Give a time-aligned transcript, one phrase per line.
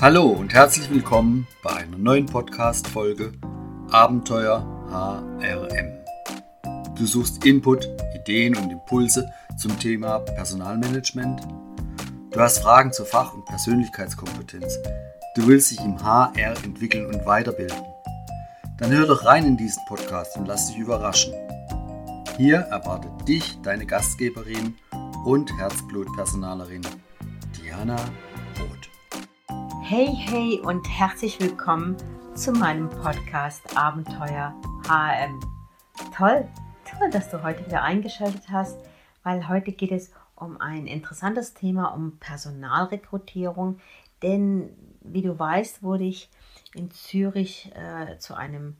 [0.00, 3.32] Hallo und herzlich willkommen bei einer neuen Podcast-Folge
[3.90, 5.92] Abenteuer HRM.
[6.96, 11.42] Du suchst Input, Ideen und Impulse zum Thema Personalmanagement.
[12.30, 14.78] Du hast Fragen zur Fach- und Persönlichkeitskompetenz.
[15.36, 17.84] Du willst dich im HR entwickeln und weiterbilden.
[18.78, 21.34] Dann hör doch rein in diesen Podcast und lass dich überraschen.
[22.38, 24.76] Hier erwartet dich deine Gastgeberin
[25.26, 26.86] und Herzblutpersonalerin
[27.58, 27.96] Diana.
[29.92, 31.96] Hey, hey und herzlich willkommen
[32.36, 34.54] zu meinem Podcast Abenteuer
[34.86, 35.40] HM.
[36.16, 36.46] Toll,
[36.88, 38.78] toll, dass du heute wieder eingeschaltet hast,
[39.24, 43.80] weil heute geht es um ein interessantes Thema, um Personalrekrutierung.
[44.22, 46.30] Denn wie du weißt, wurde ich
[46.72, 48.76] in Zürich äh, zu einem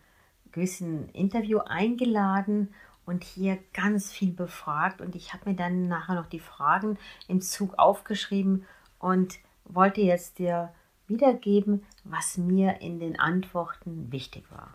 [0.52, 2.72] gewissen Interview eingeladen
[3.04, 5.00] und hier ganz viel befragt.
[5.00, 8.64] Und ich habe mir dann nachher noch die Fragen im Zug aufgeschrieben
[9.00, 10.72] und wollte jetzt dir
[11.10, 14.72] wiedergeben, was mir in den Antworten wichtig war.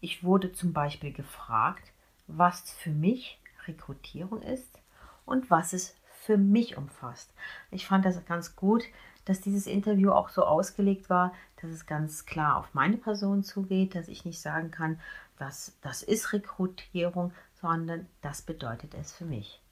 [0.00, 1.92] Ich wurde zum Beispiel gefragt,
[2.26, 4.80] was für mich Rekrutierung ist
[5.24, 7.32] und was es für mich umfasst.
[7.70, 8.82] Ich fand das ganz gut,
[9.26, 13.94] dass dieses Interview auch so ausgelegt war, dass es ganz klar auf meine Person zugeht,
[13.94, 14.98] dass ich nicht sagen kann,
[15.38, 19.62] dass das ist Rekrutierung, sondern das bedeutet es für mich.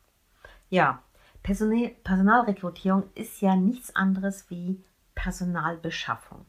[0.71, 1.03] Ja,
[1.43, 4.83] Personalrekrutierung ist ja nichts anderes wie
[5.23, 6.45] Personalbeschaffung.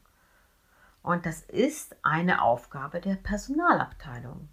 [1.00, 4.48] Und das ist eine Aufgabe der Personalabteilung.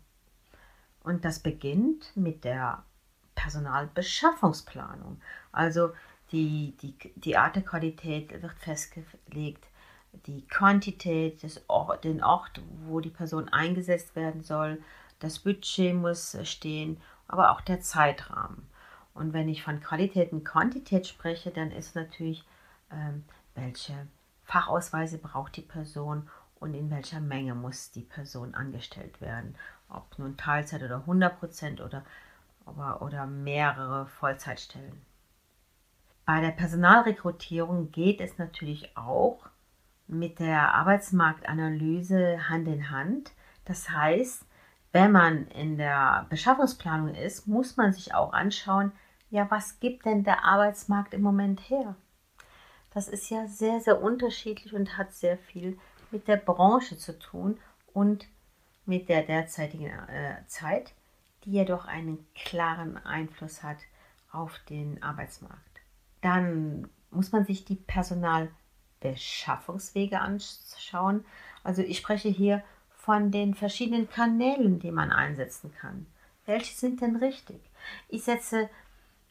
[1.04, 2.84] Und das beginnt mit der
[3.34, 5.20] Personalbeschaffungsplanung.
[5.52, 5.94] Also
[6.32, 9.66] die, die, die Art der Qualität wird festgelegt,
[10.28, 14.84] die Quantität, des Ort, den Ort, wo die Person eingesetzt werden soll,
[15.18, 18.70] das Budget muss stehen, aber auch der Zeitrahmen.
[19.16, 22.46] Und wenn ich von Qualität und Quantität spreche, dann ist natürlich
[22.92, 23.24] ähm,
[23.56, 24.08] welche
[24.52, 26.30] Fachausweise braucht die Person
[26.60, 29.56] und in welcher Menge muss die Person angestellt werden.
[29.88, 32.04] Ob nun Teilzeit oder 100 Prozent oder,
[32.66, 35.02] oder, oder mehrere Vollzeitstellen.
[36.26, 39.40] Bei der Personalrekrutierung geht es natürlich auch
[40.08, 43.32] mit der Arbeitsmarktanalyse Hand in Hand.
[43.64, 44.46] Das heißt,
[44.92, 48.92] wenn man in der Beschaffungsplanung ist, muss man sich auch anschauen,
[49.30, 51.96] ja, was gibt denn der Arbeitsmarkt im Moment her?
[52.94, 55.80] Das ist ja sehr, sehr unterschiedlich und hat sehr viel
[56.12, 57.58] mit der Branche zu tun
[57.94, 58.28] und
[58.86, 60.94] mit der derzeitigen äh, Zeit,
[61.44, 63.78] die jedoch einen klaren Einfluss hat
[64.32, 65.82] auf den Arbeitsmarkt.
[66.22, 71.26] Dann muss man sich die Personalbeschaffungswege anschauen.
[71.64, 72.64] Also ich spreche hier
[72.96, 76.06] von den verschiedenen Kanälen, die man einsetzen kann.
[76.46, 77.60] Welche sind denn richtig?
[78.10, 78.70] Ich setze,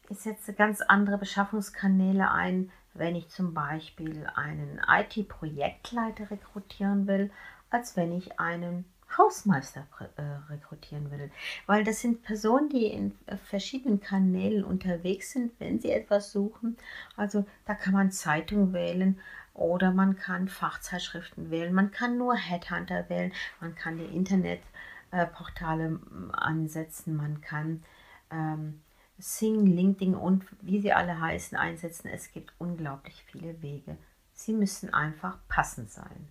[0.08, 7.30] ich setze ganz andere Beschaffungskanäle ein, wenn ich zum Beispiel einen IT-Projektleiter rekrutieren will,
[7.70, 8.84] als wenn ich einen
[9.16, 9.86] Hausmeister
[10.16, 11.30] äh, rekrutieren will.
[11.66, 16.76] Weil das sind Personen, die in äh, verschiedenen Kanälen unterwegs sind, wenn sie etwas suchen.
[17.16, 19.18] Also da kann man Zeitung wählen
[19.54, 26.32] oder man kann Fachzeitschriften wählen, man kann nur Headhunter wählen, man kann die Internetportale äh,
[26.32, 27.82] ansetzen, man kann
[28.30, 28.80] ähm,
[29.20, 32.08] Sing, LinkedIn und wie sie alle heißen einsetzen.
[32.08, 33.96] Es gibt unglaublich viele Wege.
[34.32, 36.28] Sie müssen einfach passend sein.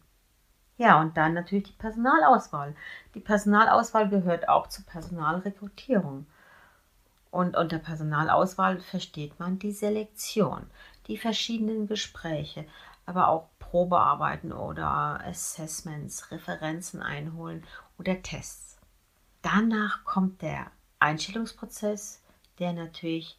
[0.77, 2.75] Ja, und dann natürlich die Personalauswahl.
[3.13, 6.25] Die Personalauswahl gehört auch zur Personalrekrutierung.
[7.31, 10.65] Und unter Personalauswahl versteht man die Selektion,
[11.07, 12.65] die verschiedenen Gespräche,
[13.05, 17.63] aber auch Probearbeiten oder Assessments, Referenzen einholen
[17.99, 18.79] oder Tests.
[19.41, 20.67] Danach kommt der
[20.99, 22.21] Einstellungsprozess,
[22.59, 23.37] der natürlich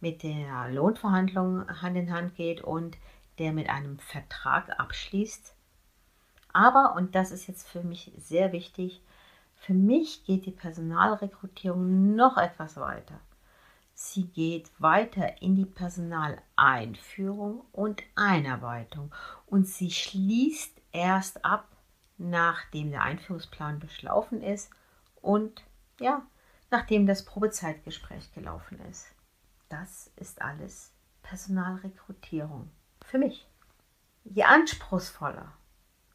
[0.00, 2.96] mit der Lohnverhandlung Hand in Hand geht und
[3.38, 5.54] der mit einem Vertrag abschließt.
[6.52, 9.02] Aber, und das ist jetzt für mich sehr wichtig,
[9.54, 13.20] für mich geht die Personalrekrutierung noch etwas weiter.
[13.92, 19.14] Sie geht weiter in die Personaleinführung und Einarbeitung
[19.46, 21.68] und sie schließt erst ab,
[22.16, 24.70] nachdem der Einführungsplan beschlaufen ist
[25.20, 25.62] und
[25.98, 26.22] ja,
[26.70, 29.06] nachdem das Probezeitgespräch gelaufen ist.
[29.68, 32.70] Das ist alles Personalrekrutierung.
[33.04, 33.46] Für mich.
[34.24, 35.52] Je anspruchsvoller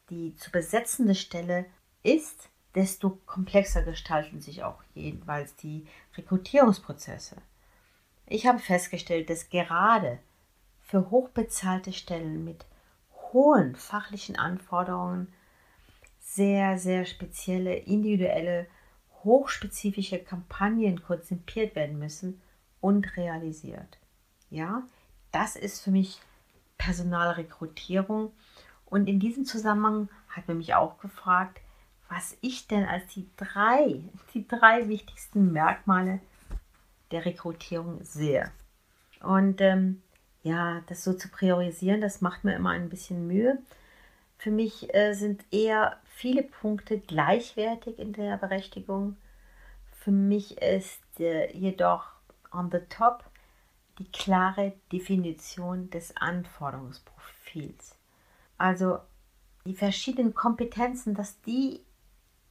[0.10, 1.66] die zu besetzende Stelle
[2.04, 5.88] ist, desto komplexer gestalten sich auch jeweils die
[6.18, 7.38] Rekrutierungsprozesse.
[8.28, 10.20] Ich habe festgestellt, dass gerade
[10.82, 12.66] für hochbezahlte Stellen mit
[13.32, 15.34] hohen fachlichen Anforderungen
[16.20, 18.68] sehr, sehr spezielle, individuelle
[19.26, 22.42] hochspezifische Kampagnen konzipiert werden müssen
[22.80, 23.98] und realisiert.
[24.50, 24.84] Ja,
[25.32, 26.22] das ist für mich
[26.78, 28.32] Personalrekrutierung
[28.86, 31.60] Und in diesem Zusammenhang hat man mich auch gefragt,
[32.08, 34.00] was ich denn als die drei,
[34.34, 36.20] die drei wichtigsten Merkmale
[37.12, 38.52] der Rekrutierung sehe.
[39.22, 40.02] Und ähm,
[40.44, 43.58] ja, das so zu priorisieren, das macht mir immer ein bisschen Mühe.
[44.38, 49.18] Für mich äh, sind eher viele Punkte gleichwertig in der Berechtigung.
[49.92, 52.06] Für mich ist äh, jedoch
[52.52, 53.26] on the top
[54.00, 57.98] die klare Definition des Anforderungsprofils.
[58.58, 59.00] Also
[59.66, 61.82] die verschiedenen Kompetenzen, dass die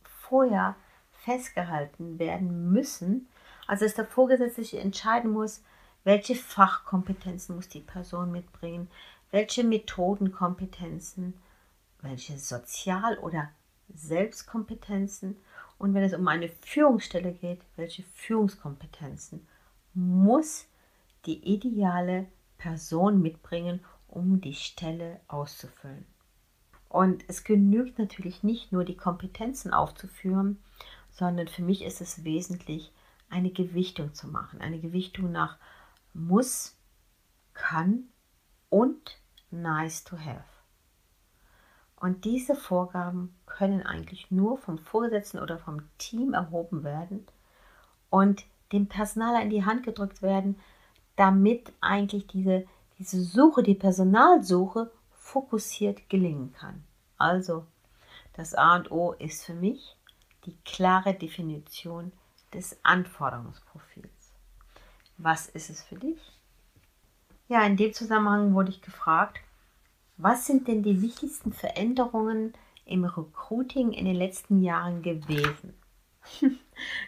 [0.02, 0.76] vorher
[1.12, 3.28] festgehalten werden müssen,
[3.67, 5.62] also dass der Vorgesetzte sich entscheiden muss,
[6.05, 8.90] welche Fachkompetenzen muss die Person mitbringen,
[9.31, 11.32] welche Methodenkompetenzen,
[12.04, 13.50] welche Sozial- oder
[13.92, 15.36] Selbstkompetenzen
[15.78, 19.46] und wenn es um eine Führungsstelle geht, welche Führungskompetenzen
[19.94, 20.66] muss
[21.26, 22.26] die ideale
[22.58, 26.06] Person mitbringen, um die Stelle auszufüllen.
[26.88, 30.62] Und es genügt natürlich nicht nur die Kompetenzen aufzuführen,
[31.10, 32.92] sondern für mich ist es wesentlich,
[33.30, 34.60] eine Gewichtung zu machen.
[34.60, 35.58] Eine Gewichtung nach
[36.12, 36.76] muss,
[37.52, 38.04] kann
[38.68, 39.18] und
[39.50, 40.53] nice to have.
[42.04, 47.26] Und diese Vorgaben können eigentlich nur vom Vorgesetzten oder vom Team erhoben werden
[48.10, 50.60] und dem Personaler in die Hand gedrückt werden,
[51.16, 52.66] damit eigentlich diese,
[52.98, 56.84] diese Suche, die Personalsuche fokussiert gelingen kann.
[57.16, 57.64] Also,
[58.34, 59.96] das A und O ist für mich
[60.44, 62.12] die klare Definition
[62.52, 64.34] des Anforderungsprofils.
[65.16, 66.20] Was ist es für dich?
[67.48, 69.40] Ja, in dem Zusammenhang wurde ich gefragt,
[70.16, 75.75] was sind denn die wichtigsten Veränderungen im Recruiting in den letzten Jahren gewesen?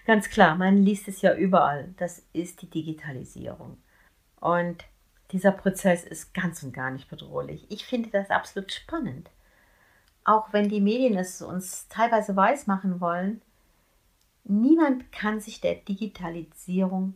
[0.07, 1.95] Ganz klar, man liest es ja überall.
[1.97, 3.79] Das ist die Digitalisierung.
[4.41, 4.85] Und
[5.33, 7.67] dieser Prozess ist ganz und gar nicht bedrohlich.
[7.69, 9.31] Ich finde das absolut spannend.
[10.25, 13.43] Auch wenn die Medien es uns teilweise weismachen wollen,
[14.45, 17.15] niemand kann sich der Digitalisierung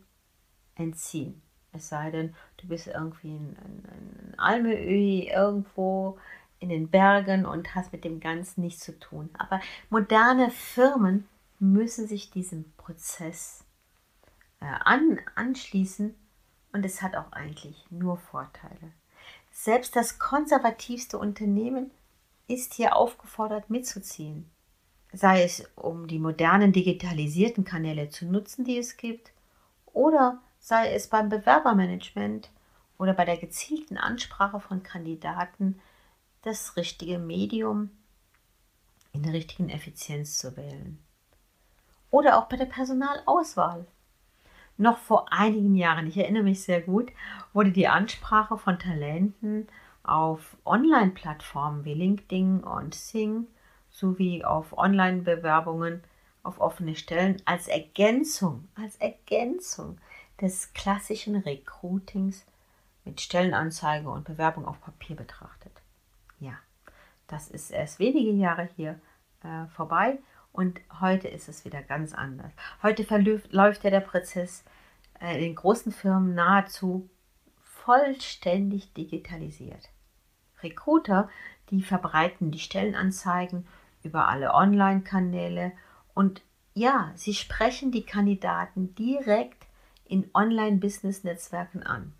[0.74, 1.42] entziehen.
[1.72, 3.84] Es sei denn, du bist irgendwie in, in,
[4.32, 6.18] in Almeöi irgendwo
[6.58, 9.30] in den Bergen und hast mit dem Ganzen nichts zu tun.
[9.38, 11.26] Aber moderne Firmen
[11.58, 13.64] müssen sich diesem Prozess
[14.60, 16.14] äh, an, anschließen
[16.72, 18.92] und es hat auch eigentlich nur Vorteile.
[19.50, 21.90] Selbst das konservativste Unternehmen
[22.46, 24.50] ist hier aufgefordert mitzuziehen.
[25.12, 29.32] Sei es um die modernen digitalisierten Kanäle zu nutzen, die es gibt,
[29.92, 32.50] oder sei es beim Bewerbermanagement
[32.98, 35.80] oder bei der gezielten Ansprache von Kandidaten,
[36.42, 37.90] das richtige Medium
[39.12, 40.98] in der richtigen Effizienz zu wählen.
[42.10, 43.86] Oder auch bei der Personalauswahl.
[44.76, 47.10] Noch vor einigen Jahren, ich erinnere mich sehr gut,
[47.52, 49.66] wurde die Ansprache von Talenten
[50.02, 53.46] auf Online-Plattformen wie LinkedIn und Sing
[53.90, 56.02] sowie auf Online-Bewerbungen
[56.42, 59.98] auf offene Stellen als Ergänzung, als Ergänzung
[60.40, 62.46] des klassischen Recruitings
[63.04, 65.72] mit Stellenanzeige und Bewerbung auf Papier betrachtet.
[66.38, 66.58] Ja,
[67.26, 69.00] das ist erst wenige Jahre hier
[69.42, 70.18] äh, vorbei
[70.52, 72.52] und heute ist es wieder ganz anders.
[72.82, 74.64] Heute verläuft ja der Prozess
[75.20, 77.08] äh, in den großen Firmen nahezu
[77.62, 79.90] vollständig digitalisiert.
[80.62, 81.28] Recruiter,
[81.70, 83.66] die verbreiten die Stellenanzeigen
[84.02, 85.72] über alle Online-Kanäle
[86.14, 86.42] und
[86.74, 89.59] ja, sie sprechen die Kandidaten direkt
[90.10, 92.12] in Online-Business-Netzwerken an.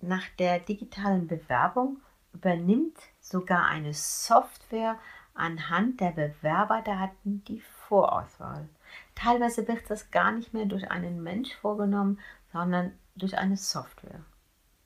[0.00, 1.98] Nach der digitalen Bewerbung
[2.32, 4.96] übernimmt sogar eine Software
[5.34, 8.68] anhand der Bewerberdaten die Vorauswahl.
[9.16, 12.20] Teilweise wird das gar nicht mehr durch einen Mensch vorgenommen,
[12.52, 14.20] sondern durch eine Software.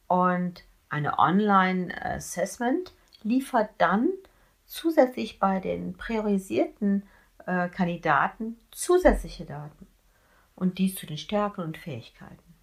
[0.08, 4.08] Und eine Online-Assessment liefert dann
[4.64, 7.06] zusätzlich bei den priorisierten
[7.46, 9.86] äh, Kandidaten zusätzliche Daten
[10.60, 12.54] und dies zu den Stärken und Fähigkeiten.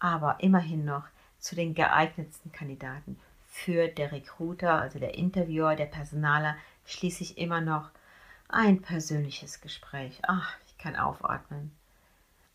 [0.00, 1.04] Aber immerhin noch
[1.38, 7.90] zu den geeignetsten Kandidaten führt der Recruiter, also der Interviewer, der Personaler, schließlich immer noch
[8.48, 10.20] ein persönliches Gespräch.
[10.26, 11.70] Ach, ich kann aufatmen.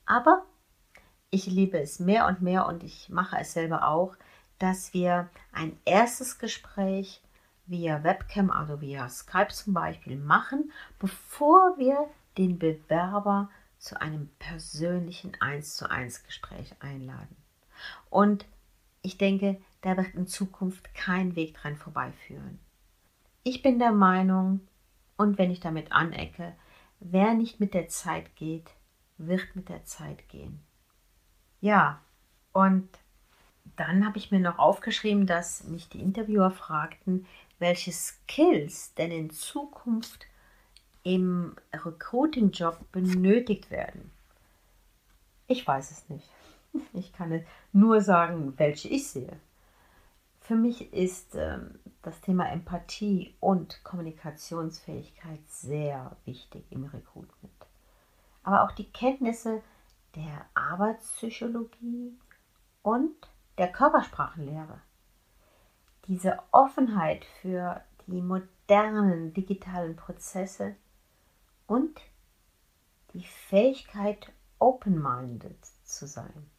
[0.06, 0.44] Aber
[1.32, 4.16] ich liebe es mehr und mehr und ich mache es selber auch,
[4.60, 7.22] dass wir ein erstes Gespräch
[7.68, 15.42] via Webcam, also via Skype zum Beispiel, machen, bevor wir den Bewerber zu einem persönlichen
[15.42, 17.36] 1 zu 1 Gespräch einladen.
[18.10, 18.46] Und
[19.02, 22.60] ich denke, da wird in Zukunft kein Weg dran vorbeiführen.
[23.44, 24.68] Ich bin der Meinung,
[25.18, 26.56] und wenn ich damit anecke,
[27.00, 28.70] wer nicht mit der Zeit geht,
[29.18, 30.62] wird mit der Zeit gehen.
[31.62, 32.02] Ja,
[32.54, 32.90] und
[33.76, 37.26] Dann habe ich mir noch aufgeschrieben, dass mich die Interviewer fragten,
[37.60, 40.26] welche Skills denn in Zukunft
[41.04, 44.12] im Recruiting-Job benötigt werden.
[45.48, 46.30] Ich weiß es nicht.
[46.94, 49.40] Ich kann nur sagen, welche ich sehe.
[50.42, 57.54] Für mich ist ähm, das Thema Empathie und Kommunikationsfähigkeit sehr wichtig im Recruitment.
[58.44, 59.62] Aber auch die Kenntnisse
[60.16, 62.18] der Arbeitspsychologie
[62.82, 63.16] und
[63.58, 64.82] der Körpersprachenlehre.
[66.08, 70.76] Diese Offenheit für die modernen digitalen Prozesse
[71.70, 72.02] und
[73.14, 76.50] die Fähigkeit, open-minded zu sein.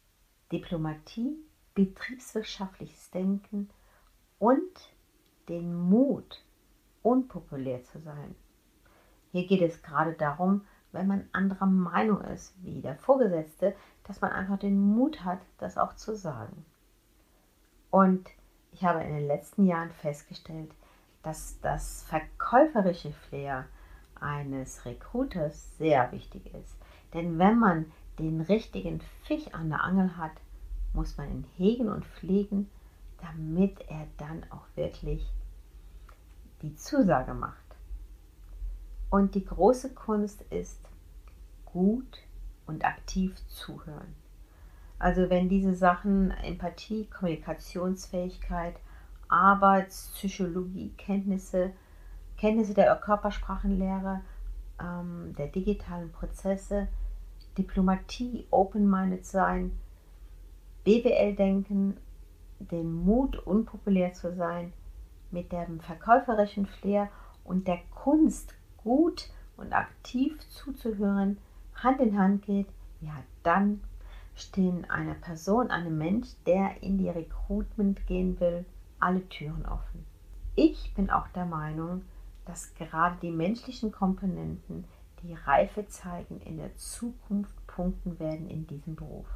[0.53, 1.37] Diplomatie,
[1.75, 3.69] betriebswirtschaftliches Denken
[4.39, 4.93] und
[5.49, 6.45] den Mut,
[7.03, 8.35] unpopulär zu sein.
[9.33, 13.75] Hier geht es gerade darum, wenn man anderer Meinung ist wie der Vorgesetzte,
[14.05, 16.65] dass man einfach den Mut hat, das auch zu sagen.
[17.89, 18.29] Und
[18.71, 20.71] ich habe in den letzten Jahren festgestellt,
[21.21, 23.67] dass das verkäuferische Flair
[24.21, 26.75] eines Recruiters sehr wichtig ist.
[27.13, 30.31] Denn wenn man den richtigen Fisch an der Angel hat,
[30.93, 32.69] muss man ihn hegen und pflegen,
[33.21, 35.25] damit er dann auch wirklich
[36.61, 37.57] die Zusage macht.
[39.09, 40.79] Und die große Kunst ist
[41.65, 42.19] gut
[42.65, 44.15] und aktiv zuhören.
[44.99, 48.75] Also wenn diese Sachen Empathie, Kommunikationsfähigkeit,
[49.27, 51.71] Arbeitspsychologie, Kenntnisse,
[52.41, 54.21] Kenntnisse der Körpersprachenlehre,
[54.81, 56.87] ähm, der digitalen Prozesse,
[57.55, 59.77] Diplomatie, open-minded sein,
[60.83, 61.97] BWL-Denken,
[62.57, 64.73] den Mut, unpopulär zu sein,
[65.29, 67.09] mit dem verkäuferischen Flair
[67.43, 71.37] und der Kunst, gut und aktiv zuzuhören,
[71.75, 72.69] Hand in Hand geht,
[73.01, 73.81] ja, dann
[74.33, 78.65] stehen einer Person, einem Mensch, der in die Recruitment gehen will,
[78.99, 80.07] alle Türen offen.
[80.55, 82.01] Ich bin auch der Meinung,
[82.51, 84.83] dass gerade die menschlichen Komponenten
[85.23, 89.27] die Reife zeigen, in der Zukunft punkten werden in diesem Beruf.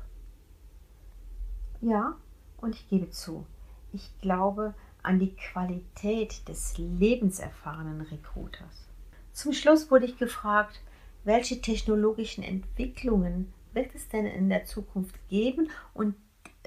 [1.80, 2.18] Ja,
[2.58, 3.48] und ich gebe zu,
[3.94, 8.90] ich glaube an die Qualität des lebenserfahrenen Recruiters.
[9.32, 10.82] Zum Schluss wurde ich gefragt,
[11.24, 16.16] welche technologischen Entwicklungen wird es denn in der Zukunft geben und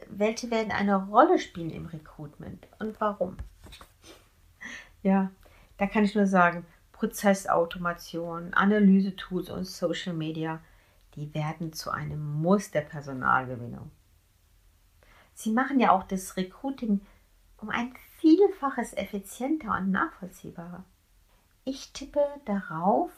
[0.08, 3.36] welche werden eine Rolle spielen im Recruitment und warum?
[5.02, 5.30] Ja,
[5.78, 10.60] da kann ich nur sagen, Prozessautomation, Analyse-Tools und Social Media,
[11.14, 13.90] die werden zu einem Muss der Personalgewinnung.
[15.34, 17.00] Sie machen ja auch das Recruiting
[17.58, 20.84] um ein Vielfaches effizienter und nachvollziehbarer.
[21.64, 23.12] Ich tippe darauf,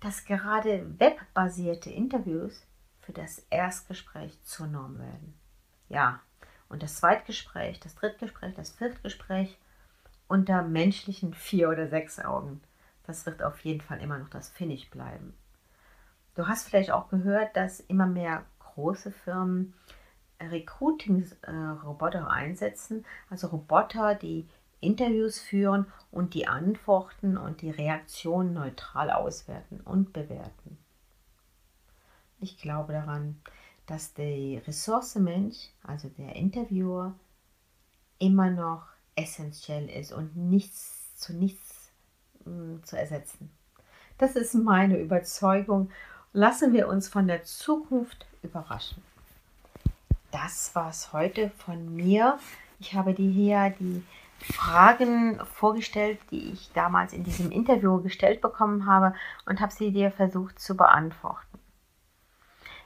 [0.00, 2.64] dass gerade webbasierte Interviews
[3.00, 5.34] für das Erstgespräch zur Norm werden.
[5.88, 6.20] Ja,
[6.68, 9.58] und das Zweitgespräch, das Drittgespräch, das Viertgespräch
[10.28, 12.60] unter menschlichen vier oder sechs Augen.
[13.04, 15.34] Das wird auf jeden Fall immer noch das Finish bleiben.
[16.34, 19.74] Du hast vielleicht auch gehört, dass immer mehr große Firmen
[20.40, 24.46] Recruiting-Roboter einsetzen, also Roboter, die
[24.80, 30.78] Interviews führen und die Antworten und die Reaktionen neutral auswerten und bewerten.
[32.38, 33.40] Ich glaube daran,
[33.86, 37.14] dass die Ressource Mensch, also der Interviewer,
[38.18, 41.90] immer noch essentiell ist und nichts zu nichts
[42.44, 43.50] mh, mm, zu ersetzen.
[44.18, 45.90] Das ist meine Überzeugung.
[46.32, 49.02] Lassen wir uns von der Zukunft überraschen
[50.36, 52.38] das war es heute von mir.
[52.78, 54.04] Ich habe dir hier die
[54.52, 59.14] Fragen vorgestellt, die ich damals in diesem Interview gestellt bekommen habe
[59.46, 61.58] und habe sie dir versucht zu beantworten.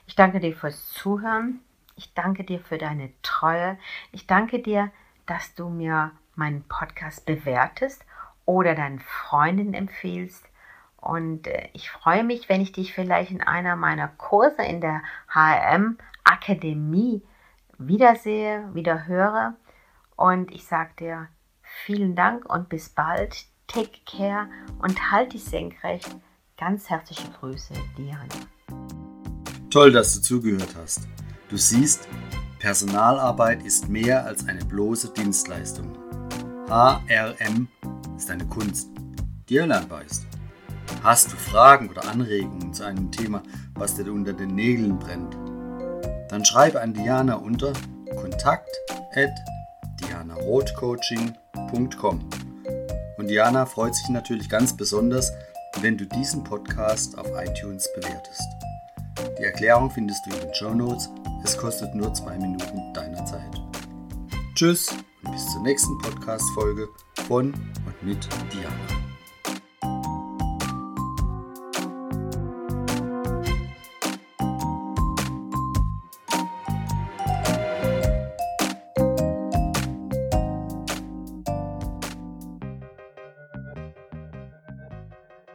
[0.07, 1.59] Ich danke dir fürs Zuhören.
[1.97, 3.77] Ich danke dir für deine Treue.
[4.13, 4.89] Ich danke dir,
[5.31, 8.03] dass du mir meinen Podcast bewertest
[8.43, 10.43] oder deinen Freundinnen empfiehlst.
[10.97, 15.01] Und äh, ich freue mich, wenn ich dich vielleicht in einer meiner Kurse in der
[15.29, 17.23] HRM Akademie
[17.77, 19.55] wiedersehe, wieder höre.
[20.17, 21.27] Und ich sage dir
[21.85, 23.45] vielen Dank und bis bald.
[23.67, 26.13] Take care und halt dich senkrecht.
[26.57, 28.25] Ganz herzliche Grüße, Diana.
[29.69, 31.07] Toll, dass du zugehört hast.
[31.47, 32.09] Du siehst,
[32.61, 35.97] Personalarbeit ist mehr als eine bloße Dienstleistung.
[36.69, 37.67] HRM
[38.15, 38.89] ist eine Kunst,
[39.49, 40.25] die erlernbar ist.
[41.03, 45.35] Hast du Fragen oder Anregungen zu einem Thema, was dir unter den Nägeln brennt?
[46.31, 47.73] dann schreibe an Diana unter
[48.15, 48.69] kontakt
[49.15, 49.37] at
[49.99, 52.29] dianarothcoaching.com.
[53.17, 55.33] Und Diana freut sich natürlich ganz besonders,
[55.81, 58.47] wenn du diesen Podcast auf iTunes bewertest.
[59.37, 61.09] Die Erklärung findest du in den Show Notes.
[61.43, 63.61] Es kostet nur zwei Minuten deiner Zeit.
[64.53, 64.89] Tschüss
[65.23, 66.87] und bis zur nächsten Podcast-Folge
[67.27, 69.10] von und mit Diana.